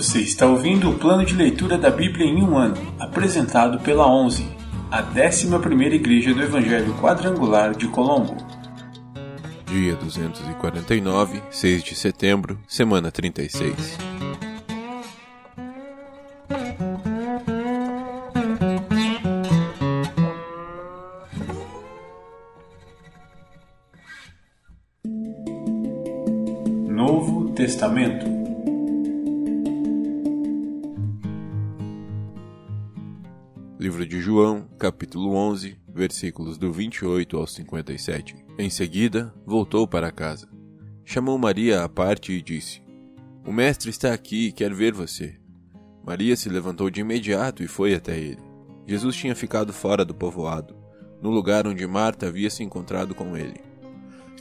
Você 0.00 0.20
está 0.20 0.46
ouvindo 0.46 0.88
o 0.88 0.98
plano 0.98 1.26
de 1.26 1.34
leitura 1.34 1.76
da 1.76 1.90
Bíblia 1.90 2.24
em 2.24 2.42
um 2.42 2.56
ano, 2.56 2.74
apresentado 2.98 3.78
pela 3.80 4.10
11, 4.10 4.48
a 4.90 5.02
11ª 5.02 5.92
Igreja 5.92 6.32
do 6.32 6.42
Evangelho 6.42 6.94
Quadrangular 6.94 7.76
de 7.76 7.86
Colombo. 7.86 8.34
Dia 9.66 9.94
249, 9.96 11.42
6 11.50 11.84
de 11.84 11.94
setembro, 11.94 12.58
semana 12.66 13.12
36. 13.12 13.98
Novo 26.88 27.50
Testamento 27.50 28.39
capítulo 34.80 35.34
11, 35.34 35.76
versículos 35.94 36.56
do 36.56 36.72
28 36.72 37.36
ao 37.36 37.46
57. 37.46 38.34
Em 38.58 38.70
seguida, 38.70 39.30
voltou 39.44 39.86
para 39.86 40.10
casa. 40.10 40.48
Chamou 41.04 41.36
Maria 41.36 41.84
à 41.84 41.88
parte 41.88 42.32
e 42.32 42.40
disse: 42.40 42.80
O 43.46 43.52
mestre 43.52 43.90
está 43.90 44.14
aqui 44.14 44.46
e 44.46 44.52
quer 44.52 44.72
ver 44.72 44.94
você. 44.94 45.36
Maria 46.02 46.34
se 46.34 46.48
levantou 46.48 46.88
de 46.88 47.02
imediato 47.02 47.62
e 47.62 47.66
foi 47.66 47.92
até 47.92 48.18
ele. 48.18 48.38
Jesus 48.86 49.14
tinha 49.16 49.36
ficado 49.36 49.70
fora 49.70 50.02
do 50.02 50.14
povoado, 50.14 50.74
no 51.20 51.28
lugar 51.28 51.66
onde 51.66 51.86
Marta 51.86 52.28
havia 52.28 52.48
se 52.48 52.62
encontrado 52.62 53.14
com 53.14 53.36
ele. 53.36 53.60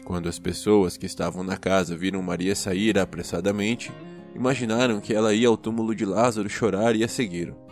Quando 0.05 0.29
as 0.29 0.39
pessoas 0.39 0.95
que 0.95 1.05
estavam 1.05 1.43
na 1.43 1.57
casa 1.57 1.97
viram 1.97 2.21
Maria 2.21 2.55
sair 2.55 2.97
apressadamente, 2.97 3.91
imaginaram 4.33 5.01
que 5.01 5.13
ela 5.13 5.33
ia 5.33 5.49
ao 5.49 5.57
túmulo 5.57 5.93
de 5.93 6.05
Lázaro 6.05 6.49
chorar 6.49 6.95
e 6.95 7.03
a 7.03 7.09
seguiram. 7.09 7.68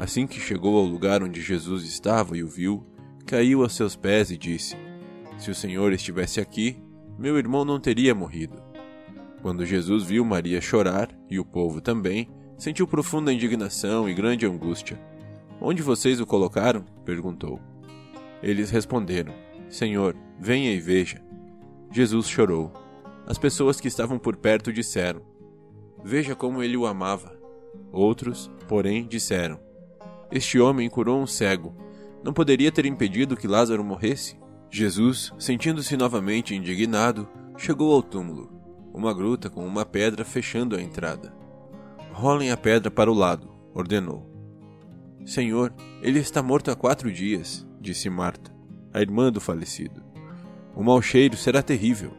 Assim 0.00 0.26
que 0.26 0.40
chegou 0.40 0.78
ao 0.78 0.84
lugar 0.86 1.22
onde 1.22 1.42
Jesus 1.42 1.84
estava 1.84 2.34
e 2.34 2.42
o 2.42 2.48
viu, 2.48 2.82
caiu 3.26 3.62
a 3.62 3.68
seus 3.68 3.94
pés 3.94 4.30
e 4.30 4.38
disse: 4.38 4.74
Se 5.36 5.50
o 5.50 5.54
Senhor 5.54 5.92
estivesse 5.92 6.40
aqui, 6.40 6.82
meu 7.18 7.36
irmão 7.36 7.66
não 7.66 7.78
teria 7.78 8.14
morrido. 8.14 8.62
Quando 9.42 9.66
Jesus 9.66 10.02
viu 10.02 10.24
Maria 10.24 10.58
chorar, 10.58 11.10
e 11.28 11.38
o 11.38 11.44
povo 11.44 11.82
também, 11.82 12.30
sentiu 12.56 12.86
profunda 12.86 13.30
indignação 13.30 14.08
e 14.08 14.14
grande 14.14 14.46
angústia. 14.46 14.98
Onde 15.60 15.82
vocês 15.82 16.18
o 16.18 16.24
colocaram? 16.24 16.82
perguntou. 17.04 17.60
Eles 18.42 18.70
responderam: 18.70 19.34
Senhor, 19.68 20.16
venha 20.38 20.72
e 20.72 20.80
veja. 20.80 21.22
Jesus 21.92 22.26
chorou. 22.26 22.72
As 23.26 23.36
pessoas 23.36 23.78
que 23.78 23.88
estavam 23.88 24.18
por 24.18 24.34
perto 24.36 24.72
disseram: 24.72 25.20
Veja 26.02 26.34
como 26.34 26.62
ele 26.62 26.78
o 26.78 26.86
amava. 26.86 27.38
Outros, 27.92 28.50
porém, 28.66 29.06
disseram: 29.06 29.68
Este 30.30 30.60
homem 30.60 30.88
curou 30.88 31.20
um 31.20 31.26
cego. 31.26 31.74
Não 32.22 32.32
poderia 32.32 32.70
ter 32.70 32.86
impedido 32.86 33.36
que 33.36 33.48
Lázaro 33.48 33.82
morresse? 33.82 34.38
Jesus, 34.70 35.32
sentindo-se 35.38 35.96
novamente 35.96 36.54
indignado, 36.54 37.28
chegou 37.56 37.92
ao 37.92 38.02
túmulo, 38.02 38.48
uma 38.94 39.12
gruta 39.12 39.50
com 39.50 39.66
uma 39.66 39.84
pedra 39.84 40.24
fechando 40.24 40.76
a 40.76 40.82
entrada. 40.82 41.34
Rolem 42.12 42.52
a 42.52 42.56
pedra 42.56 42.90
para 42.90 43.10
o 43.10 43.14
lado, 43.14 43.50
ordenou. 43.74 44.30
Senhor, 45.24 45.74
ele 46.02 46.20
está 46.20 46.42
morto 46.42 46.70
há 46.70 46.76
quatro 46.76 47.10
dias, 47.10 47.66
disse 47.80 48.08
Marta, 48.08 48.54
a 48.92 49.00
irmã 49.00 49.32
do 49.32 49.40
falecido. 49.40 50.02
O 50.74 50.84
mau 50.84 51.02
cheiro 51.02 51.36
será 51.36 51.62
terrível. 51.62 52.12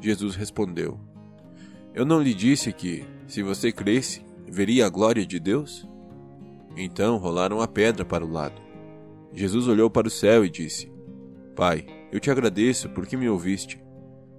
Jesus 0.00 0.34
respondeu: 0.34 0.98
Eu 1.94 2.04
não 2.04 2.20
lhe 2.20 2.34
disse 2.34 2.72
que, 2.72 3.04
se 3.26 3.42
você 3.42 3.70
cresce, 3.70 4.24
veria 4.48 4.86
a 4.86 4.88
glória 4.88 5.26
de 5.26 5.38
Deus? 5.38 5.86
Então 6.76 7.16
rolaram 7.16 7.60
a 7.60 7.68
pedra 7.68 8.04
para 8.04 8.24
o 8.24 8.30
lado. 8.30 8.60
Jesus 9.32 9.68
olhou 9.68 9.90
para 9.90 10.08
o 10.08 10.10
céu 10.10 10.44
e 10.44 10.50
disse: 10.50 10.92
Pai, 11.54 11.86
eu 12.10 12.20
te 12.20 12.30
agradeço 12.30 12.88
porque 12.90 13.16
me 13.16 13.28
ouviste. 13.28 13.82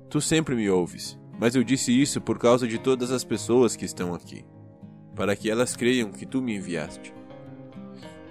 Tu 0.10 0.22
sempre 0.22 0.56
me 0.56 0.70
ouves, 0.70 1.20
mas 1.40 1.56
eu 1.56 1.64
disse 1.64 1.92
isso 1.92 2.22
por 2.22 2.38
causa 2.38 2.68
de 2.68 2.78
todas 2.78 3.12
as 3.12 3.24
pessoas 3.24 3.76
que 3.76 3.86
estão 3.86 4.14
aqui, 4.14 4.46
para 5.16 5.36
que 5.36 5.50
elas 5.50 5.76
creiam 5.76 6.12
que 6.12 6.26
tu 6.26 6.42
me 6.42 6.56
enviaste. 6.56 7.14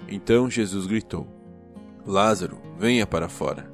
Então 0.08 0.48
Jesus 0.50 0.86
gritou: 0.86 1.26
Lázaro, 2.06 2.60
venha 2.78 3.06
para 3.06 3.28
fora. 3.28 3.72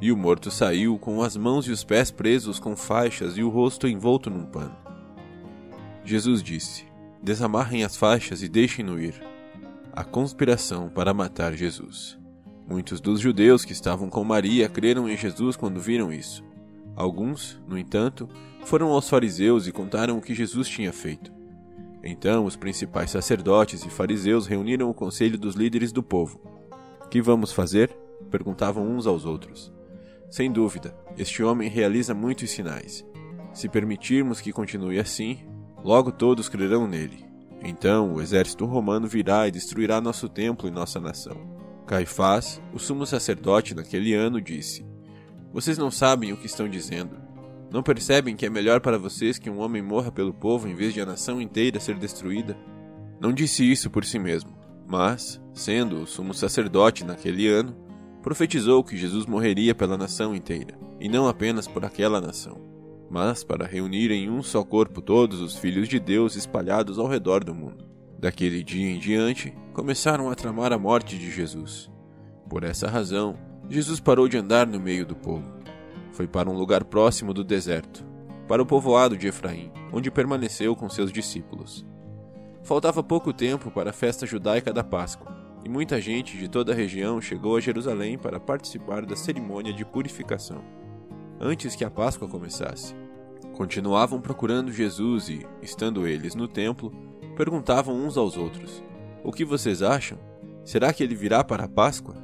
E 0.00 0.12
o 0.12 0.16
morto 0.16 0.50
saiu 0.50 0.98
com 0.98 1.22
as 1.22 1.36
mãos 1.36 1.66
e 1.66 1.70
os 1.70 1.82
pés 1.82 2.10
presos 2.10 2.60
com 2.60 2.76
faixas 2.76 3.38
e 3.38 3.42
o 3.42 3.48
rosto 3.48 3.88
envolto 3.88 4.28
num 4.28 4.44
pano. 4.44 4.76
Jesus 6.04 6.42
disse: 6.42 6.84
Desamarrem 7.22 7.82
as 7.82 7.96
faixas 7.96 8.42
e 8.42 8.48
deixem-no 8.48 9.00
ir. 9.00 9.35
A 9.96 10.04
conspiração 10.04 10.90
para 10.90 11.14
matar 11.14 11.54
Jesus. 11.54 12.18
Muitos 12.68 13.00
dos 13.00 13.18
judeus 13.18 13.64
que 13.64 13.72
estavam 13.72 14.10
com 14.10 14.22
Maria 14.22 14.68
creram 14.68 15.08
em 15.08 15.16
Jesus 15.16 15.56
quando 15.56 15.80
viram 15.80 16.12
isso. 16.12 16.44
Alguns, 16.94 17.58
no 17.66 17.78
entanto, 17.78 18.28
foram 18.66 18.88
aos 18.92 19.08
fariseus 19.08 19.66
e 19.66 19.72
contaram 19.72 20.18
o 20.18 20.20
que 20.20 20.34
Jesus 20.34 20.68
tinha 20.68 20.92
feito. 20.92 21.32
Então 22.04 22.44
os 22.44 22.56
principais 22.56 23.10
sacerdotes 23.10 23.86
e 23.86 23.88
fariseus 23.88 24.46
reuniram 24.46 24.90
o 24.90 24.94
conselho 24.94 25.38
dos 25.38 25.54
líderes 25.54 25.92
do 25.92 26.02
povo. 26.02 26.42
Que 27.10 27.22
vamos 27.22 27.50
fazer? 27.50 27.88
perguntavam 28.30 28.86
uns 28.86 29.06
aos 29.06 29.24
outros. 29.24 29.72
Sem 30.28 30.52
dúvida, 30.52 30.94
este 31.16 31.42
homem 31.42 31.70
realiza 31.70 32.12
muitos 32.12 32.50
sinais. 32.50 33.02
Se 33.54 33.66
permitirmos 33.66 34.42
que 34.42 34.52
continue 34.52 34.98
assim, 34.98 35.38
logo 35.82 36.12
todos 36.12 36.50
crerão 36.50 36.86
nele. 36.86 37.24
Então 37.68 38.14
o 38.14 38.22
exército 38.22 38.64
romano 38.64 39.08
virá 39.08 39.48
e 39.48 39.50
destruirá 39.50 40.00
nosso 40.00 40.28
templo 40.28 40.68
e 40.68 40.70
nossa 40.70 41.00
nação. 41.00 41.36
Caifás, 41.84 42.62
o 42.72 42.78
sumo 42.78 43.04
sacerdote 43.04 43.74
naquele 43.74 44.14
ano, 44.14 44.40
disse: 44.40 44.86
Vocês 45.52 45.76
não 45.76 45.90
sabem 45.90 46.32
o 46.32 46.36
que 46.36 46.46
estão 46.46 46.68
dizendo. 46.68 47.16
Não 47.72 47.82
percebem 47.82 48.36
que 48.36 48.46
é 48.46 48.50
melhor 48.50 48.80
para 48.80 48.96
vocês 48.96 49.36
que 49.36 49.50
um 49.50 49.58
homem 49.58 49.82
morra 49.82 50.12
pelo 50.12 50.32
povo 50.32 50.68
em 50.68 50.76
vez 50.76 50.94
de 50.94 51.00
a 51.00 51.06
nação 51.06 51.40
inteira 51.40 51.80
ser 51.80 51.96
destruída? 51.96 52.56
Não 53.20 53.32
disse 53.32 53.68
isso 53.68 53.90
por 53.90 54.04
si 54.04 54.20
mesmo, 54.20 54.56
mas, 54.86 55.42
sendo 55.52 56.00
o 56.00 56.06
sumo 56.06 56.32
sacerdote 56.32 57.02
naquele 57.02 57.48
ano, 57.48 57.74
profetizou 58.22 58.84
que 58.84 58.96
Jesus 58.96 59.26
morreria 59.26 59.74
pela 59.74 59.98
nação 59.98 60.36
inteira, 60.36 60.78
e 61.00 61.08
não 61.08 61.26
apenas 61.26 61.66
por 61.66 61.84
aquela 61.84 62.20
nação, 62.20 62.60
mas 63.10 63.44
para 63.44 63.66
reunir 63.66 64.10
em 64.10 64.28
um 64.28 64.42
só 64.42 64.64
corpo 64.64 65.00
todos 65.00 65.40
os 65.40 65.56
filhos 65.56 65.88
de 65.88 65.98
Deus 65.98 66.36
espalhados 66.36 66.98
ao 66.98 67.06
redor 67.06 67.44
do 67.44 67.54
mundo. 67.54 67.84
Daquele 68.18 68.62
dia 68.62 68.90
em 68.90 68.98
diante, 68.98 69.54
começaram 69.72 70.30
a 70.30 70.34
tramar 70.34 70.72
a 70.72 70.78
morte 70.78 71.18
de 71.18 71.30
Jesus. 71.30 71.90
Por 72.48 72.64
essa 72.64 72.88
razão, 72.88 73.36
Jesus 73.68 74.00
parou 74.00 74.28
de 74.28 74.38
andar 74.38 74.66
no 74.66 74.80
meio 74.80 75.04
do 75.04 75.14
povo. 75.14 75.52
Foi 76.12 76.26
para 76.26 76.48
um 76.48 76.56
lugar 76.56 76.84
próximo 76.84 77.34
do 77.34 77.44
deserto, 77.44 78.04
para 78.48 78.62
o 78.62 78.66
povoado 78.66 79.16
de 79.16 79.26
Efraim, 79.26 79.70
onde 79.92 80.10
permaneceu 80.10 80.74
com 80.74 80.88
seus 80.88 81.12
discípulos. 81.12 81.84
Faltava 82.62 83.02
pouco 83.02 83.32
tempo 83.32 83.70
para 83.70 83.90
a 83.90 83.92
festa 83.92 84.26
judaica 84.26 84.72
da 84.72 84.82
Páscoa, 84.82 85.36
e 85.64 85.68
muita 85.68 86.00
gente 86.00 86.38
de 86.38 86.48
toda 86.48 86.72
a 86.72 86.74
região 86.74 87.20
chegou 87.20 87.56
a 87.56 87.60
Jerusalém 87.60 88.16
para 88.16 88.40
participar 88.40 89.04
da 89.04 89.16
cerimônia 89.16 89.72
de 89.72 89.84
purificação. 89.84 90.64
Antes 91.40 91.76
que 91.76 91.84
a 91.84 91.90
Páscoa 91.90 92.26
começasse, 92.26 92.94
continuavam 93.56 94.20
procurando 94.20 94.72
Jesus 94.72 95.28
e, 95.28 95.46
estando 95.60 96.06
eles 96.06 96.34
no 96.34 96.48
templo, 96.48 96.90
perguntavam 97.36 97.94
uns 97.94 98.16
aos 98.16 98.36
outros: 98.36 98.82
O 99.22 99.30
que 99.30 99.44
vocês 99.44 99.82
acham? 99.82 100.18
Será 100.64 100.92
que 100.92 101.02
ele 101.02 101.14
virá 101.14 101.44
para 101.44 101.64
a 101.64 101.68
Páscoa? 101.68 102.16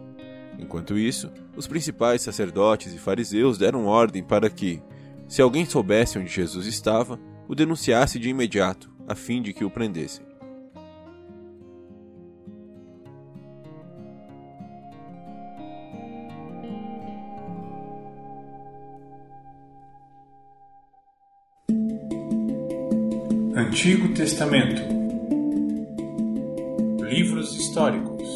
Enquanto 0.58 0.96
isso, 0.96 1.30
os 1.56 1.66
principais 1.66 2.22
sacerdotes 2.22 2.94
e 2.94 2.98
fariseus 2.98 3.58
deram 3.58 3.86
ordem 3.86 4.22
para 4.22 4.48
que, 4.48 4.82
se 5.28 5.42
alguém 5.42 5.66
soubesse 5.66 6.18
onde 6.18 6.30
Jesus 6.30 6.66
estava, 6.66 7.20
o 7.48 7.54
denunciasse 7.54 8.18
de 8.18 8.30
imediato, 8.30 8.90
a 9.06 9.14
fim 9.14 9.42
de 9.42 9.52
que 9.52 9.64
o 9.64 9.70
prendessem. 9.70 10.31
Antigo 23.62 24.12
Testamento 24.12 24.82
Livros 27.08 27.54
históricos 27.54 28.28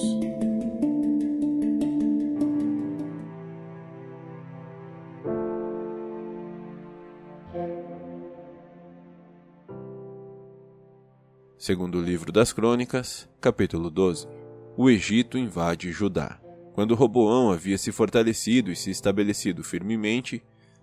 Segundo 11.59 11.99
o 11.99 12.01
livro 12.01 12.31
das 12.31 12.53
Crônicas, 12.53 13.29
capítulo 13.41 13.91
12. 13.91 14.29
O 14.77 14.89
Egito 14.89 15.37
invade 15.37 15.91
Judá. 15.91 16.39
Quando 16.73 16.95
Roboão 16.95 17.51
havia 17.51 17.77
se 17.77 17.91
fortalecido 17.91 18.71
e 18.71 18.77
se 18.77 18.93
estabelecido 18.93 19.65
firmemente, 19.65 20.41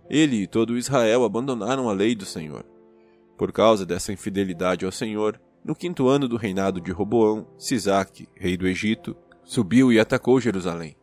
ele 0.09 0.41
e 0.41 0.47
todo 0.47 0.77
Israel 0.77 1.23
abandonaram 1.23 1.89
a 1.89 1.93
lei 1.93 2.13
do 2.13 2.25
Senhor. 2.25 2.72
Por 3.37 3.51
causa 3.51 3.85
dessa 3.85 4.13
infidelidade 4.13 4.85
ao 4.85 4.91
Senhor, 4.91 5.39
No 5.65 5.73
quinto 5.73 6.09
ano 6.09 6.27
do 6.27 6.35
reinado 6.35 6.81
de 6.81 6.91
Roboão, 6.91 7.47
Sisaque, 7.57 8.27
rei 8.35 8.57
do 8.57 8.67
Egito, 8.67 9.15
subiu 9.45 9.93
e 9.93 9.99
atacou 9.99 10.41
Jerusalém. 10.41 10.97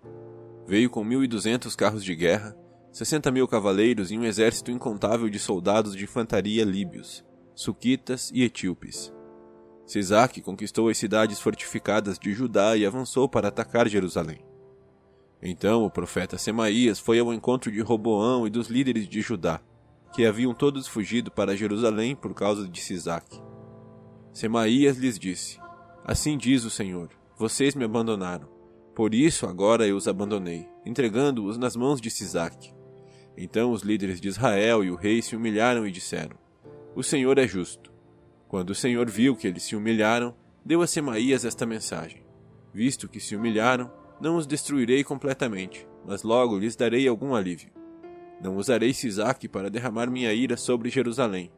Veio 0.66 0.90
com 0.90 1.02
mil 1.02 1.24
e 1.24 1.26
duzentos 1.26 1.74
carros 1.74 2.04
de 2.04 2.14
guerra, 2.14 2.54
sessenta 2.92 3.30
mil 3.30 3.48
cavaleiros 3.48 4.10
e 4.10 4.18
um 4.18 4.24
exército 4.24 4.70
incontável 4.70 5.30
de 5.30 5.38
soldados 5.38 5.96
de 5.96 6.04
infantaria 6.04 6.62
líbios, 6.62 7.24
suquitas 7.54 8.30
e 8.34 8.42
etíopes. 8.42 9.10
Sisaque 9.86 10.42
conquistou 10.42 10.90
as 10.90 10.98
cidades 10.98 11.40
fortificadas 11.40 12.18
de 12.18 12.34
Judá 12.34 12.76
e 12.76 12.84
avançou 12.84 13.30
para 13.30 13.48
atacar 13.48 13.88
Jerusalém. 13.88 14.44
Então 15.42 15.86
o 15.86 15.90
profeta 15.90 16.36
Semaías 16.36 16.98
foi 16.98 17.18
ao 17.18 17.32
encontro 17.32 17.72
de 17.72 17.80
Roboão 17.80 18.46
e 18.46 18.50
dos 18.50 18.68
líderes 18.68 19.08
de 19.08 19.22
Judá, 19.22 19.58
que 20.12 20.26
haviam 20.26 20.52
todos 20.52 20.86
fugido 20.86 21.30
para 21.30 21.56
Jerusalém 21.56 22.14
por 22.16 22.34
causa 22.34 22.68
de 22.68 22.80
Sisaque. 22.80 23.40
Semaías 24.32 24.96
lhes 24.96 25.18
disse: 25.18 25.58
Assim 26.04 26.36
diz 26.36 26.64
o 26.64 26.70
Senhor: 26.70 27.10
Vocês 27.36 27.74
me 27.74 27.84
abandonaram. 27.84 28.48
Por 28.94 29.14
isso 29.14 29.46
agora 29.46 29.86
eu 29.86 29.96
os 29.96 30.08
abandonei, 30.08 30.68
entregando-os 30.84 31.56
nas 31.56 31.76
mãos 31.76 32.00
de 32.00 32.10
Sisaque. 32.10 32.72
Então 33.36 33.72
os 33.72 33.82
líderes 33.82 34.20
de 34.20 34.28
Israel 34.28 34.84
e 34.84 34.90
o 34.90 34.96
rei 34.96 35.22
se 35.22 35.36
humilharam 35.36 35.86
e 35.86 35.90
disseram: 35.90 36.36
O 36.94 37.02
Senhor 37.02 37.38
é 37.38 37.46
justo. 37.46 37.92
Quando 38.48 38.70
o 38.70 38.74
Senhor 38.74 39.08
viu 39.08 39.36
que 39.36 39.46
eles 39.46 39.62
se 39.62 39.76
humilharam, 39.76 40.34
deu 40.64 40.82
a 40.82 40.86
Semaías 40.86 41.44
esta 41.44 41.64
mensagem: 41.64 42.22
Visto 42.74 43.08
que 43.08 43.20
se 43.20 43.36
humilharam, 43.36 43.90
não 44.20 44.36
os 44.36 44.46
destruirei 44.46 45.02
completamente, 45.02 45.86
mas 46.06 46.22
logo 46.22 46.58
lhes 46.58 46.76
darei 46.76 47.08
algum 47.08 47.34
alívio. 47.34 47.79
Não 48.42 48.56
usarei 48.56 48.94
Sisaque 48.94 49.48
para 49.48 49.70
derramar 49.70 50.10
minha 50.10 50.32
ira 50.32 50.56
sobre 50.56 50.88
Jerusalém. 50.88 51.52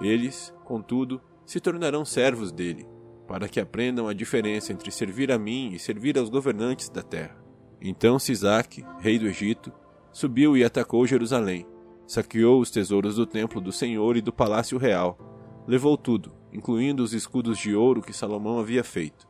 Eles, 0.00 0.52
contudo, 0.64 1.20
se 1.44 1.60
tornarão 1.60 2.04
servos 2.04 2.50
dele, 2.50 2.86
para 3.28 3.48
que 3.48 3.60
aprendam 3.60 4.08
a 4.08 4.12
diferença 4.12 4.72
entre 4.72 4.90
servir 4.90 5.30
a 5.30 5.38
mim 5.38 5.70
e 5.72 5.78
servir 5.78 6.18
aos 6.18 6.28
governantes 6.28 6.88
da 6.88 7.02
terra. 7.02 7.36
Então 7.80 8.18
Sisaque, 8.18 8.84
rei 8.98 9.18
do 9.18 9.26
Egito, 9.26 9.72
subiu 10.12 10.56
e 10.56 10.64
atacou 10.64 11.06
Jerusalém, 11.06 11.66
saqueou 12.06 12.60
os 12.60 12.70
tesouros 12.70 13.16
do 13.16 13.24
templo 13.24 13.60
do 13.60 13.70
Senhor 13.70 14.16
e 14.16 14.20
do 14.20 14.32
palácio 14.32 14.78
real, 14.78 15.18
levou 15.66 15.96
tudo, 15.96 16.32
incluindo 16.52 17.02
os 17.02 17.12
escudos 17.14 17.58
de 17.58 17.74
ouro 17.74 18.02
que 18.02 18.12
Salomão 18.12 18.58
havia 18.58 18.82
feito. 18.82 19.28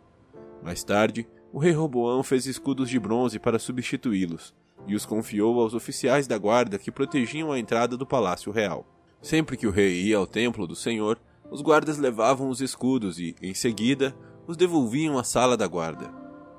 Mais 0.62 0.82
tarde, 0.82 1.28
o 1.52 1.58
rei 1.58 1.72
Roboão 1.72 2.22
fez 2.22 2.46
escudos 2.46 2.88
de 2.88 2.98
bronze 2.98 3.38
para 3.38 3.58
substituí-los, 3.58 4.54
e 4.86 4.94
os 4.94 5.06
confiou 5.06 5.60
aos 5.60 5.74
oficiais 5.74 6.26
da 6.26 6.38
guarda 6.38 6.78
que 6.78 6.90
protegiam 6.90 7.52
a 7.52 7.58
entrada 7.58 7.96
do 7.96 8.06
palácio 8.06 8.52
real. 8.52 8.86
Sempre 9.22 9.56
que 9.56 9.66
o 9.66 9.70
rei 9.70 10.02
ia 10.02 10.16
ao 10.16 10.26
templo 10.26 10.66
do 10.66 10.74
Senhor, 10.74 11.20
os 11.50 11.60
guardas 11.60 11.98
levavam 11.98 12.48
os 12.48 12.60
escudos 12.60 13.18
e, 13.18 13.34
em 13.42 13.52
seguida, 13.54 14.14
os 14.46 14.56
devolviam 14.56 15.18
à 15.18 15.24
sala 15.24 15.56
da 15.56 15.66
guarda. 15.66 16.08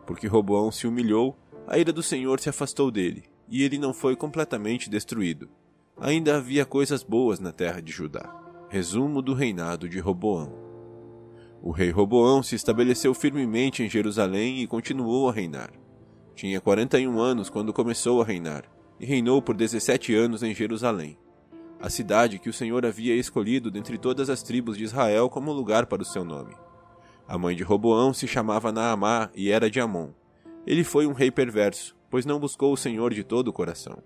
Porque 0.05 0.27
Roboão 0.27 0.71
se 0.71 0.85
humilhou, 0.85 1.37
a 1.67 1.77
ira 1.77 1.91
do 1.91 2.03
Senhor 2.03 2.39
se 2.39 2.49
afastou 2.49 2.91
dele, 2.91 3.23
e 3.49 3.63
ele 3.63 3.77
não 3.77 3.93
foi 3.93 4.15
completamente 4.15 4.89
destruído. 4.89 5.49
Ainda 5.99 6.37
havia 6.37 6.65
coisas 6.65 7.03
boas 7.03 7.39
na 7.39 7.51
terra 7.51 7.81
de 7.81 7.91
Judá. 7.91 8.35
Resumo 8.69 9.21
do 9.21 9.33
reinado 9.33 9.89
de 9.89 9.99
Roboão. 9.99 10.53
O 11.61 11.71
rei 11.71 11.91
Roboão 11.91 12.41
se 12.41 12.55
estabeleceu 12.55 13.13
firmemente 13.13 13.83
em 13.83 13.89
Jerusalém 13.89 14.61
e 14.61 14.67
continuou 14.67 15.29
a 15.29 15.31
reinar. 15.31 15.71
Tinha 16.41 16.59
41 16.59 17.19
anos 17.19 17.51
quando 17.51 17.71
começou 17.71 18.19
a 18.19 18.25
reinar, 18.25 18.63
e 18.99 19.05
reinou 19.05 19.43
por 19.43 19.55
17 19.55 20.15
anos 20.15 20.41
em 20.41 20.55
Jerusalém, 20.55 21.15
a 21.79 21.87
cidade 21.87 22.39
que 22.39 22.49
o 22.49 22.53
Senhor 22.53 22.83
havia 22.83 23.15
escolhido 23.15 23.69
dentre 23.69 23.95
todas 23.95 24.27
as 24.27 24.41
tribos 24.41 24.75
de 24.75 24.83
Israel 24.83 25.29
como 25.29 25.53
lugar 25.53 25.85
para 25.85 26.01
o 26.01 26.05
seu 26.05 26.25
nome. 26.25 26.55
A 27.27 27.37
mãe 27.37 27.55
de 27.55 27.61
Roboão 27.61 28.11
se 28.11 28.27
chamava 28.27 28.71
Naamá 28.71 29.29
e 29.35 29.51
era 29.51 29.69
de 29.69 29.79
Amon. 29.79 30.09
Ele 30.65 30.83
foi 30.83 31.05
um 31.05 31.13
rei 31.13 31.29
perverso, 31.29 31.95
pois 32.09 32.25
não 32.25 32.39
buscou 32.39 32.73
o 32.73 32.77
Senhor 32.77 33.13
de 33.13 33.23
todo 33.23 33.49
o 33.49 33.53
coração. 33.53 34.01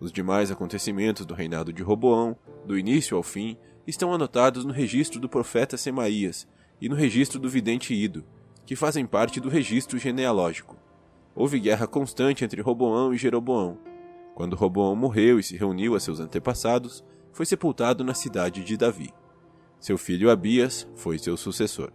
Os 0.00 0.10
demais 0.10 0.50
acontecimentos 0.50 1.26
do 1.26 1.34
reinado 1.34 1.74
de 1.74 1.82
Roboão, 1.82 2.38
do 2.64 2.78
início 2.78 3.18
ao 3.18 3.22
fim, 3.22 3.54
estão 3.86 4.14
anotados 4.14 4.64
no 4.64 4.72
registro 4.72 5.20
do 5.20 5.28
profeta 5.28 5.76
Semaías, 5.76 6.48
e 6.80 6.88
no 6.88 6.96
registro 6.96 7.38
do 7.38 7.50
vidente 7.50 7.92
Ido, 7.92 8.24
que 8.64 8.74
fazem 8.74 9.04
parte 9.04 9.40
do 9.40 9.50
registro 9.50 9.98
genealógico. 9.98 10.85
Houve 11.36 11.60
guerra 11.60 11.86
constante 11.86 12.46
entre 12.46 12.62
Roboão 12.62 13.12
e 13.12 13.18
Jeroboão. 13.18 13.78
Quando 14.34 14.56
Roboão 14.56 14.96
morreu 14.96 15.38
e 15.38 15.42
se 15.42 15.54
reuniu 15.54 15.94
a 15.94 16.00
seus 16.00 16.18
antepassados, 16.18 17.04
foi 17.30 17.44
sepultado 17.44 18.02
na 18.02 18.14
cidade 18.14 18.64
de 18.64 18.74
Davi. 18.74 19.12
Seu 19.78 19.98
filho 19.98 20.30
Abias 20.30 20.88
foi 20.96 21.18
seu 21.18 21.36
sucessor. 21.36 21.92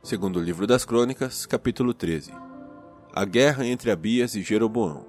Segundo 0.00 0.38
o 0.38 0.42
livro 0.42 0.66
das 0.66 0.84
Crônicas, 0.84 1.44
capítulo 1.44 1.92
13. 1.92 2.32
A 3.12 3.24
guerra 3.24 3.66
entre 3.66 3.90
Abias 3.90 4.36
e 4.36 4.42
Jeroboão. 4.42 5.04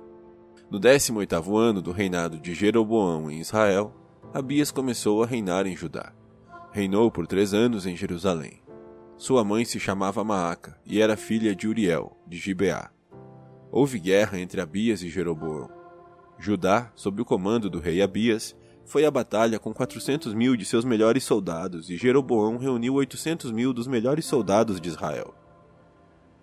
No 0.72 0.80
18º 0.80 1.58
ano 1.58 1.81
do 1.81 1.92
reinado 1.92 2.40
de 2.40 2.56
Jeroboão 2.56 3.30
em 3.30 3.40
Israel, 3.40 3.94
Abias 4.34 4.72
começou 4.72 5.22
a 5.22 5.28
reinar 5.28 5.68
em 5.68 5.78
Judá. 5.78 6.12
Reinou 6.72 7.12
por 7.12 7.28
três 7.28 7.54
anos 7.54 7.86
em 7.86 7.96
Jerusalém. 7.96 8.62
Sua 9.21 9.44
mãe 9.44 9.63
se 9.63 9.79
chamava 9.79 10.23
Maaca 10.23 10.75
e 10.83 11.00
era 11.00 11.15
filha 11.15 11.53
de 11.53 11.68
Uriel, 11.68 12.18
de 12.25 12.39
Gibeá. 12.39 12.89
Houve 13.71 14.00
guerra 14.00 14.39
entre 14.39 14.59
Abias 14.59 15.03
e 15.03 15.09
Jeroboão. 15.09 15.69
Judá, 16.39 16.91
sob 16.95 17.21
o 17.21 17.25
comando 17.25 17.69
do 17.69 17.79
rei 17.79 18.01
Abias, 18.01 18.56
foi 18.83 19.06
à 19.06 19.12
batalha 19.12 19.59
com 19.59 19.71
400 19.71 20.33
mil 20.33 20.56
de 20.56 20.65
seus 20.65 20.83
melhores 20.83 21.23
soldados 21.23 21.88
e 21.91 21.97
Jeroboão 21.97 22.57
reuniu 22.57 22.95
800 22.95 23.51
mil 23.51 23.73
dos 23.73 23.85
melhores 23.85 24.25
soldados 24.25 24.81
de 24.81 24.89
Israel. 24.89 25.35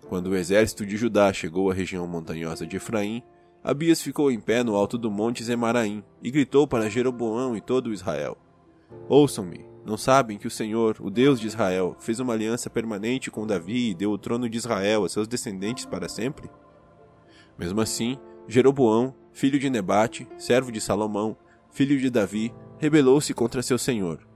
Quando 0.07 0.27
o 0.27 0.35
exército 0.37 0.85
de 0.85 0.95
Judá 0.95 1.33
chegou 1.33 1.69
à 1.69 1.73
região 1.73 2.07
montanhosa 2.07 2.65
de 2.65 2.77
Efraim, 2.77 3.21
Abias 3.61 4.01
ficou 4.01 4.31
em 4.31 4.39
pé 4.39 4.63
no 4.63 4.77
alto 4.77 4.97
do 4.97 5.11
monte 5.11 5.43
Zemaraim 5.43 6.01
e 6.23 6.31
gritou 6.31 6.65
para 6.65 6.89
Jeroboão 6.89 7.57
e 7.57 7.59
todo 7.59 7.91
Israel: 7.91 8.37
Ouçam-me, 9.09 9.68
não 9.85 9.97
sabem 9.97 10.37
que 10.37 10.47
o 10.47 10.51
Senhor, 10.51 10.97
o 10.99 11.09
Deus 11.09 11.39
de 11.39 11.47
Israel, 11.47 11.95
fez 11.99 12.19
uma 12.19 12.33
aliança 12.33 12.69
permanente 12.69 13.31
com 13.31 13.47
Davi 13.47 13.89
e 13.89 13.93
deu 13.93 14.11
o 14.11 14.17
trono 14.17 14.49
de 14.49 14.57
Israel 14.57 15.03
a 15.03 15.09
seus 15.09 15.27
descendentes 15.27 15.85
para 15.85 16.09
sempre? 16.09 16.49
Mesmo 17.57 17.81
assim, 17.81 18.17
Jeroboão, 18.47 19.13
filho 19.31 19.59
de 19.59 19.69
Nebate, 19.69 20.27
servo 20.37 20.71
de 20.71 20.81
Salomão, 20.81 21.37
filho 21.71 21.99
de 21.99 22.09
Davi, 22.09 22.53
rebelou-se 22.77 23.33
contra 23.33 23.61
seu 23.61 23.77
senhor. 23.77 24.27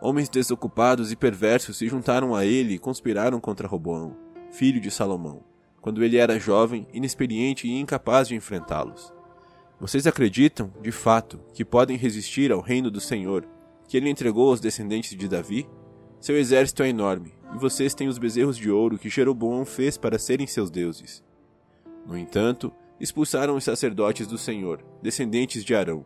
Homens 0.00 0.28
desocupados 0.28 1.10
e 1.10 1.16
perversos 1.16 1.78
se 1.78 1.88
juntaram 1.88 2.34
a 2.34 2.44
ele 2.44 2.74
e 2.74 2.78
conspiraram 2.78 3.40
contra 3.40 3.68
Roboão, 3.68 4.16
filho 4.50 4.80
de 4.80 4.90
Salomão, 4.90 5.42
quando 5.80 6.04
ele 6.04 6.16
era 6.16 6.38
jovem, 6.38 6.86
inexperiente 6.92 7.66
e 7.66 7.78
incapaz 7.78 8.28
de 8.28 8.34
enfrentá-los. 8.34 9.12
Vocês 9.80 10.06
acreditam, 10.06 10.72
de 10.82 10.92
fato, 10.92 11.40
que 11.52 11.64
podem 11.64 11.96
resistir 11.96 12.52
ao 12.52 12.60
reino 12.60 12.90
do 12.90 13.00
Senhor 13.00 13.46
que 13.86 13.96
ele 13.96 14.10
entregou 14.10 14.50
aos 14.50 14.60
descendentes 14.60 15.16
de 15.16 15.28
Davi? 15.28 15.68
Seu 16.20 16.36
exército 16.36 16.82
é 16.82 16.88
enorme, 16.88 17.34
e 17.54 17.58
vocês 17.58 17.94
têm 17.94 18.08
os 18.08 18.18
bezerros 18.18 18.56
de 18.56 18.70
ouro 18.70 18.98
que 18.98 19.08
Jeroboão 19.08 19.64
fez 19.64 19.96
para 19.96 20.18
serem 20.18 20.46
seus 20.46 20.70
deuses. 20.70 21.22
No 22.06 22.16
entanto, 22.16 22.72
expulsaram 23.00 23.56
os 23.56 23.64
sacerdotes 23.64 24.26
do 24.26 24.38
Senhor, 24.38 24.84
descendentes 25.02 25.64
de 25.64 25.74
Arão, 25.74 26.04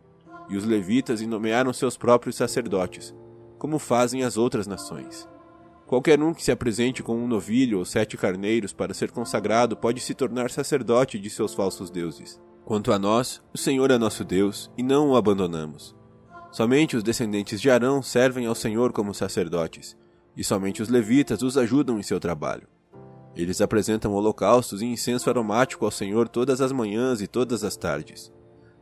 e 0.49 0.57
os 0.57 0.65
levitas 0.65 1.21
e 1.21 1.27
nomearam 1.27 1.71
seus 1.71 1.97
próprios 1.97 2.35
sacerdotes, 2.35 3.15
como 3.57 3.79
fazem 3.79 4.23
as 4.23 4.37
outras 4.37 4.67
nações. 4.67 5.27
Qualquer 5.87 6.21
um 6.21 6.33
que 6.33 6.43
se 6.43 6.51
apresente 6.51 7.03
com 7.03 7.17
um 7.17 7.27
novilho 7.27 7.79
ou 7.79 7.85
sete 7.85 8.17
carneiros 8.17 8.73
para 8.73 8.93
ser 8.93 9.11
consagrado 9.11 9.75
pode 9.75 9.99
se 9.99 10.13
tornar 10.13 10.49
sacerdote 10.49 11.19
de 11.19 11.29
seus 11.29 11.53
falsos 11.53 11.89
deuses. 11.89 12.39
Quanto 12.63 12.93
a 12.93 12.99
nós, 12.99 13.41
o 13.53 13.57
Senhor 13.57 13.91
é 13.91 13.97
nosso 13.97 14.23
Deus, 14.23 14.71
e 14.77 14.83
não 14.83 15.09
o 15.09 15.15
abandonamos. 15.15 15.95
Somente 16.51 16.97
os 16.97 17.03
descendentes 17.03 17.61
de 17.61 17.69
Arão 17.69 18.01
servem 18.01 18.45
ao 18.45 18.53
Senhor 18.53 18.91
como 18.91 19.13
sacerdotes, 19.13 19.97
e 20.35 20.43
somente 20.43 20.81
os 20.81 20.89
levitas 20.89 21.41
os 21.41 21.57
ajudam 21.57 21.97
em 21.97 22.03
seu 22.03 22.19
trabalho. 22.19 22.67
Eles 23.35 23.61
apresentam 23.61 24.13
holocaustos 24.13 24.81
e 24.81 24.85
incenso 24.85 25.29
aromático 25.29 25.85
ao 25.85 25.91
Senhor 25.91 26.27
todas 26.27 26.59
as 26.59 26.71
manhãs 26.71 27.21
e 27.21 27.27
todas 27.27 27.63
as 27.63 27.77
tardes. 27.77 28.31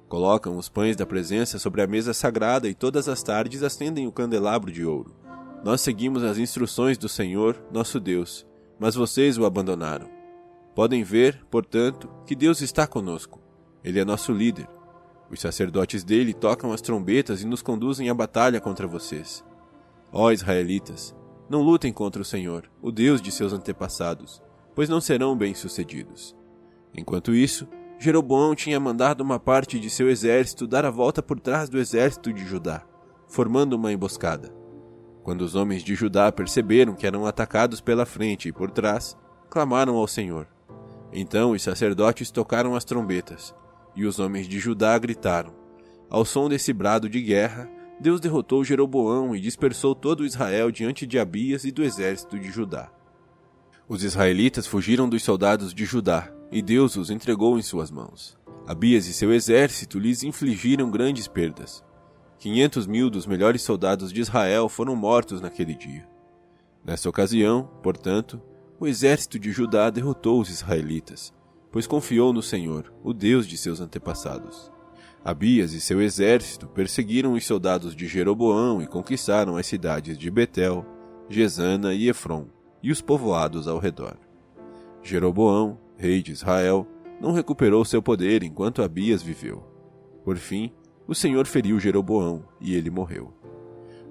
Colocam 0.07 0.57
os 0.57 0.67
pães 0.67 0.95
da 0.95 1.05
presença 1.05 1.59
sobre 1.59 1.83
a 1.83 1.87
mesa 1.87 2.15
sagrada 2.15 2.67
e 2.67 2.73
todas 2.73 3.07
as 3.07 3.21
tardes 3.21 3.61
acendem 3.61 4.07
o 4.07 4.11
candelabro 4.11 4.71
de 4.71 4.83
ouro. 4.83 5.15
Nós 5.63 5.81
seguimos 5.81 6.23
as 6.23 6.39
instruções 6.39 6.97
do 6.97 7.07
Senhor, 7.07 7.61
nosso 7.71 7.99
Deus, 7.99 8.47
mas 8.79 8.95
vocês 8.95 9.37
o 9.37 9.45
abandonaram. 9.45 10.09
Podem 10.73 11.03
ver, 11.03 11.45
portanto, 11.51 12.09
que 12.25 12.35
Deus 12.35 12.61
está 12.61 12.87
conosco. 12.87 13.39
Ele 13.83 13.99
é 13.99 14.05
nosso 14.05 14.31
líder. 14.31 14.67
Os 15.31 15.39
sacerdotes 15.39 16.03
dele 16.03 16.33
tocam 16.33 16.71
as 16.71 16.81
trombetas 16.81 17.41
e 17.41 17.45
nos 17.45 17.61
conduzem 17.61 18.09
à 18.09 18.13
batalha 18.13 18.59
contra 18.59 18.87
vocês. 18.87 19.43
Ó 20.11 20.31
israelitas, 20.31 21.15
não 21.49 21.61
lutem 21.61 21.93
contra 21.93 22.21
o 22.21 22.25
Senhor, 22.25 22.69
o 22.81 22.91
Deus 22.91 23.21
de 23.21 23.31
seus 23.31 23.53
antepassados, 23.53 24.41
pois 24.73 24.89
não 24.89 24.99
serão 24.99 25.37
bem-sucedidos. 25.37 26.35
Enquanto 26.95 27.33
isso, 27.33 27.67
Jeroboão 27.99 28.55
tinha 28.55 28.79
mandado 28.79 29.21
uma 29.21 29.39
parte 29.39 29.79
de 29.79 29.89
seu 29.89 30.09
exército 30.09 30.65
dar 30.65 30.85
a 30.85 30.89
volta 30.89 31.21
por 31.21 31.39
trás 31.39 31.69
do 31.69 31.77
exército 31.77 32.31
de 32.31 32.45
Judá, 32.45 32.83
formando 33.27 33.73
uma 33.73 33.91
emboscada. 33.91 34.53
Quando 35.21 35.41
os 35.41 35.53
homens 35.53 35.83
de 35.83 35.93
Judá 35.95 36.31
perceberam 36.31 36.95
que 36.95 37.05
eram 37.05 37.25
atacados 37.25 37.81
pela 37.81 38.05
frente 38.05 38.47
e 38.47 38.53
por 38.53 38.71
trás, 38.71 39.17
clamaram 39.49 39.95
ao 39.95 40.07
Senhor. 40.07 40.47
Então 41.11 41.51
os 41.51 41.61
sacerdotes 41.61 42.31
tocaram 42.31 42.75
as 42.75 42.85
trombetas, 42.85 43.53
e 43.95 44.05
os 44.05 44.19
homens 44.19 44.47
de 44.47 44.59
Judá 44.59 44.97
gritaram. 44.97 45.53
Ao 46.09 46.25
som 46.25 46.49
desse 46.49 46.73
brado 46.73 47.09
de 47.09 47.21
guerra, 47.21 47.69
Deus 47.99 48.19
derrotou 48.19 48.63
Jeroboão 48.63 49.35
e 49.35 49.41
dispersou 49.41 49.93
todo 49.93 50.25
Israel 50.25 50.71
diante 50.71 51.05
de 51.05 51.19
Abias 51.19 51.65
e 51.65 51.71
do 51.71 51.83
exército 51.83 52.39
de 52.39 52.49
Judá. 52.49 52.89
Os 53.87 54.03
israelitas 54.03 54.65
fugiram 54.65 55.09
dos 55.09 55.23
soldados 55.23 55.73
de 55.73 55.83
Judá, 55.83 56.31
e 56.51 56.61
Deus 56.61 56.95
os 56.95 57.09
entregou 57.09 57.59
em 57.59 57.61
suas 57.61 57.91
mãos. 57.91 58.37
Abias 58.67 59.07
e 59.07 59.13
seu 59.13 59.33
exército 59.33 59.99
lhes 59.99 60.23
infligiram 60.23 60.89
grandes 60.89 61.27
perdas. 61.27 61.83
Quinhentos 62.37 62.87
mil 62.87 63.09
dos 63.09 63.25
melhores 63.25 63.61
soldados 63.61 64.13
de 64.13 64.21
Israel 64.21 64.69
foram 64.69 64.95
mortos 64.95 65.41
naquele 65.41 65.75
dia. 65.75 66.07
Nessa 66.85 67.09
ocasião, 67.09 67.69
portanto, 67.83 68.41
o 68.79 68.87
exército 68.87 69.37
de 69.37 69.51
Judá 69.51 69.89
derrotou 69.89 70.39
os 70.39 70.49
israelitas, 70.49 71.33
pois 71.71 71.87
confiou 71.87 72.33
no 72.33 72.41
Senhor, 72.41 72.93
o 73.03 73.13
Deus 73.13 73.47
de 73.47 73.57
seus 73.57 73.79
antepassados. 73.79 74.71
Abias 75.23 75.73
e 75.73 75.81
seu 75.81 76.01
exército 76.01 76.67
perseguiram 76.67 77.33
os 77.33 77.45
soldados 77.45 77.95
de 77.95 78.07
Jeroboão 78.07 78.81
e 78.81 78.87
conquistaram 78.87 79.57
as 79.57 79.67
cidades 79.67 80.17
de 80.17 80.31
Betel, 80.31 80.85
Gesana 81.29 81.93
e 81.93 82.07
Efron, 82.07 82.47
e 82.81 82.91
os 82.91 83.01
povoados 83.01 83.67
ao 83.67 83.79
redor. 83.79 84.17
Jeroboão, 85.03 85.77
rei 85.97 86.21
de 86.21 86.31
Israel, 86.31 86.87
não 87.19 87.33
recuperou 87.33 87.83
seu 87.83 88.01
poder 88.01 88.43
enquanto 88.43 88.81
Abias 88.81 89.21
viveu. 89.21 89.63
Por 90.23 90.37
fim, 90.37 90.71
o 91.05 91.13
Senhor 91.13 91.45
feriu 91.45 91.79
Jeroboão 91.79 92.45
e 92.61 92.73
ele 92.73 92.89
morreu. 92.89 93.33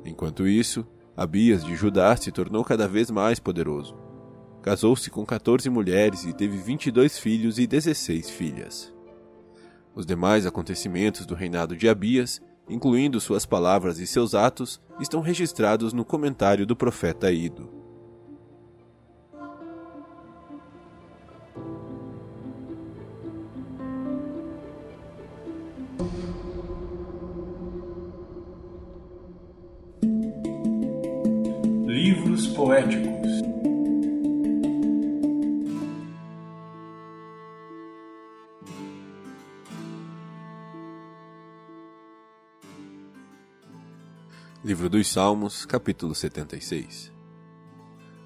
Enquanto 0.04 0.46
isso, 0.46 0.86
Abias 1.16 1.64
de 1.64 1.74
Judá 1.74 2.14
se 2.16 2.30
tornou 2.30 2.62
cada 2.64 2.86
vez 2.86 3.10
mais 3.10 3.40
poderoso. 3.40 3.96
Casou-se 4.68 5.08
com 5.08 5.24
14 5.24 5.70
mulheres 5.70 6.24
e 6.24 6.32
teve 6.34 6.58
22 6.58 7.18
filhos 7.18 7.58
e 7.58 7.66
16 7.66 8.28
filhas. 8.28 8.92
Os 9.94 10.04
demais 10.04 10.44
acontecimentos 10.44 11.24
do 11.24 11.34
reinado 11.34 11.74
de 11.74 11.88
Abias, 11.88 12.38
incluindo 12.68 13.18
suas 13.18 13.46
palavras 13.46 13.98
e 13.98 14.06
seus 14.06 14.34
atos, 14.34 14.78
estão 15.00 15.22
registrados 15.22 15.94
no 15.94 16.04
comentário 16.04 16.66
do 16.66 16.76
profeta 16.76 17.32
Ido. 17.32 17.70
Livros 31.86 32.48
poéticos 32.48 33.47
Livro 44.68 44.90
dos 44.90 45.08
Salmos, 45.08 45.64
capítulo 45.64 46.14
76 46.14 47.10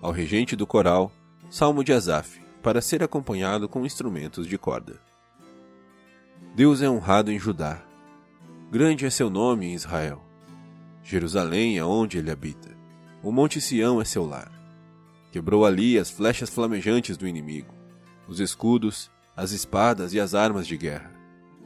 Ao 0.00 0.10
regente 0.10 0.56
do 0.56 0.66
coral, 0.66 1.12
Salmo 1.48 1.84
de 1.84 1.92
Asaf, 1.92 2.42
para 2.60 2.80
ser 2.80 3.00
acompanhado 3.00 3.68
com 3.68 3.86
instrumentos 3.86 4.48
de 4.48 4.58
corda. 4.58 5.00
Deus 6.52 6.82
é 6.82 6.90
honrado 6.90 7.30
em 7.30 7.38
Judá. 7.38 7.80
Grande 8.72 9.06
é 9.06 9.10
seu 9.10 9.30
nome 9.30 9.66
em 9.66 9.74
Israel. 9.74 10.20
Jerusalém 11.04 11.78
é 11.78 11.84
onde 11.84 12.18
ele 12.18 12.32
habita. 12.32 12.76
O 13.22 13.30
monte 13.30 13.60
Sião 13.60 14.00
é 14.00 14.04
seu 14.04 14.26
lar. 14.26 14.50
Quebrou 15.30 15.64
ali 15.64 15.96
as 15.96 16.10
flechas 16.10 16.50
flamejantes 16.50 17.16
do 17.16 17.28
inimigo, 17.28 17.72
os 18.26 18.40
escudos, 18.40 19.12
as 19.36 19.52
espadas 19.52 20.12
e 20.12 20.18
as 20.18 20.34
armas 20.34 20.66
de 20.66 20.76
guerra. 20.76 21.12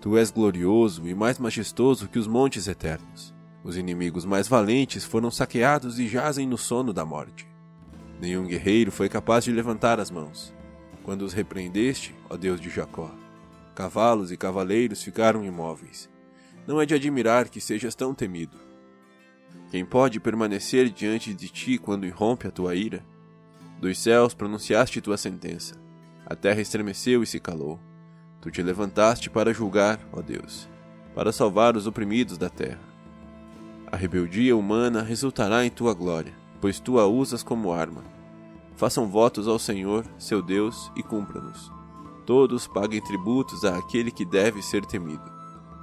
Tu 0.02 0.18
és 0.18 0.30
glorioso 0.30 1.08
e 1.08 1.14
mais 1.14 1.38
majestoso 1.38 2.08
que 2.08 2.18
os 2.18 2.26
montes 2.26 2.68
eternos. 2.68 3.34
Os 3.66 3.76
inimigos 3.76 4.24
mais 4.24 4.46
valentes 4.46 5.04
foram 5.04 5.28
saqueados 5.28 5.98
e 5.98 6.06
jazem 6.06 6.46
no 6.46 6.56
sono 6.56 6.92
da 6.92 7.04
morte. 7.04 7.48
Nenhum 8.20 8.46
guerreiro 8.46 8.92
foi 8.92 9.08
capaz 9.08 9.42
de 9.42 9.50
levantar 9.50 9.98
as 9.98 10.08
mãos. 10.08 10.54
Quando 11.02 11.22
os 11.22 11.32
repreendeste, 11.32 12.14
ó 12.30 12.36
Deus 12.36 12.60
de 12.60 12.70
Jacó, 12.70 13.12
cavalos 13.74 14.30
e 14.30 14.36
cavaleiros 14.36 15.02
ficaram 15.02 15.44
imóveis. 15.44 16.08
Não 16.64 16.80
é 16.80 16.86
de 16.86 16.94
admirar 16.94 17.48
que 17.48 17.60
sejas 17.60 17.96
tão 17.96 18.14
temido. 18.14 18.56
Quem 19.68 19.84
pode 19.84 20.20
permanecer 20.20 20.88
diante 20.88 21.34
de 21.34 21.48
ti 21.48 21.76
quando 21.76 22.06
irrompe 22.06 22.46
a 22.46 22.52
tua 22.52 22.76
ira? 22.76 23.04
Dos 23.80 23.98
céus 23.98 24.32
pronunciaste 24.32 25.00
tua 25.00 25.16
sentença. 25.16 25.74
A 26.24 26.36
terra 26.36 26.60
estremeceu 26.60 27.20
e 27.20 27.26
se 27.26 27.40
calou. 27.40 27.80
Tu 28.40 28.48
te 28.48 28.62
levantaste 28.62 29.28
para 29.28 29.52
julgar, 29.52 29.98
ó 30.12 30.22
Deus, 30.22 30.68
para 31.16 31.32
salvar 31.32 31.76
os 31.76 31.88
oprimidos 31.88 32.38
da 32.38 32.48
terra. 32.48 32.95
A 33.96 33.98
rebeldia 33.98 34.54
humana 34.54 35.00
resultará 35.00 35.64
em 35.64 35.70
tua 35.70 35.94
glória, 35.94 36.36
pois 36.60 36.78
tu 36.78 37.00
a 37.00 37.06
usas 37.06 37.42
como 37.42 37.72
arma. 37.72 38.04
Façam 38.76 39.08
votos 39.08 39.48
ao 39.48 39.58
Senhor, 39.58 40.04
seu 40.18 40.42
Deus, 40.42 40.92
e 40.94 41.02
cumpra-nos. 41.02 41.72
Todos 42.26 42.66
paguem 42.66 43.00
tributos 43.00 43.64
àquele 43.64 44.10
que 44.10 44.26
deve 44.26 44.60
ser 44.60 44.84
temido, 44.84 45.24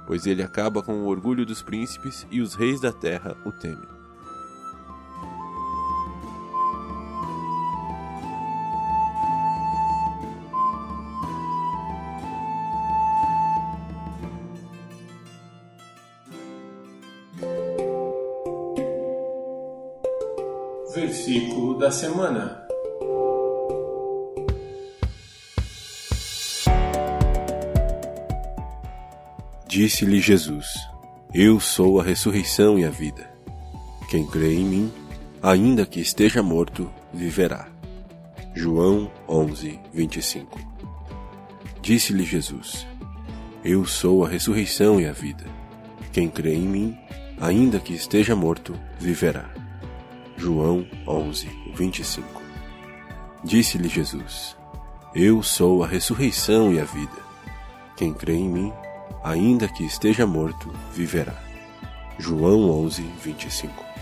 pois 0.06 0.26
ele 0.26 0.44
acaba 0.44 0.80
com 0.80 0.92
o 1.00 1.08
orgulho 1.08 1.44
dos 1.44 1.60
príncipes 1.60 2.24
e 2.30 2.40
os 2.40 2.54
reis 2.54 2.80
da 2.80 2.92
terra 2.92 3.36
o 3.44 3.50
temem. 3.50 3.93
Versículo 20.94 21.76
da 21.76 21.90
semana. 21.90 22.64
Disse-lhe 29.66 30.20
Jesus: 30.20 30.66
Eu 31.34 31.58
sou 31.58 32.00
a 32.00 32.04
ressurreição 32.04 32.78
e 32.78 32.84
a 32.84 32.90
vida. 32.90 33.28
Quem 34.08 34.24
crê 34.24 34.54
em 34.54 34.64
mim, 34.64 34.92
ainda 35.42 35.84
que 35.84 35.98
esteja 35.98 36.44
morto, 36.44 36.88
viverá. 37.12 37.66
João 38.54 39.10
11, 39.28 39.80
25 39.92 40.60
Disse-lhe 41.82 42.22
Jesus: 42.22 42.86
Eu 43.64 43.84
sou 43.84 44.24
a 44.24 44.28
ressurreição 44.28 45.00
e 45.00 45.06
a 45.06 45.12
vida. 45.12 45.44
Quem 46.12 46.28
crê 46.28 46.54
em 46.54 46.68
mim, 46.68 46.96
ainda 47.40 47.80
que 47.80 47.92
esteja 47.92 48.36
morto, 48.36 48.78
viverá. 49.00 49.63
João 50.36 50.86
11, 51.06 51.48
25 51.74 52.42
Disse-lhe 53.44 53.88
Jesus: 53.88 54.56
Eu 55.14 55.42
sou 55.42 55.84
a 55.84 55.86
ressurreição 55.86 56.72
e 56.72 56.80
a 56.80 56.84
vida. 56.84 57.24
Quem 57.96 58.12
crê 58.12 58.34
em 58.34 58.48
mim, 58.48 58.72
ainda 59.22 59.68
que 59.68 59.84
esteja 59.84 60.26
morto, 60.26 60.72
viverá. 60.92 61.34
João 62.18 62.70
11, 62.84 63.02
25 63.22 63.93